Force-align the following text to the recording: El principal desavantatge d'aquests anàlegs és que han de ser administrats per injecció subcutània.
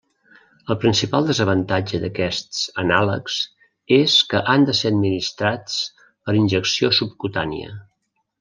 El 0.75 0.77
principal 0.83 1.27
desavantatge 1.31 1.99
d'aquests 2.05 2.63
anàlegs 2.85 3.37
és 3.99 4.17
que 4.33 4.43
han 4.55 4.67
de 4.71 4.77
ser 4.81 4.93
administrats 4.95 5.79
per 6.07 6.39
injecció 6.43 6.95
subcutània. 7.03 7.77